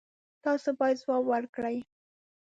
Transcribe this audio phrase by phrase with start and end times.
[0.43, 1.77] تاسو باید ځواب ورکړئ.